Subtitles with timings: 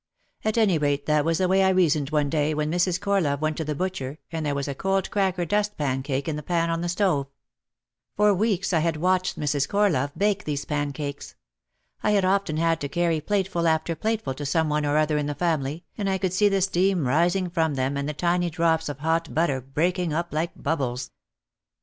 [0.43, 2.99] At any rate that was the way I reasoned one day, when Mrs.
[2.99, 6.35] Corlove went to the butcher and there was a cold cracker dust pan cake in
[6.37, 7.27] the pan on the stove.
[8.15, 9.69] For weeks I had watched Mrs.
[9.69, 11.35] Corlove bake these pan cakes.
[12.01, 15.27] I had often had to carry plateful after plateful to some one or other in
[15.27, 18.89] the family, and I could see the steam rising from them and the tiny drops
[18.89, 21.11] of hot butter breaking up like bubbles.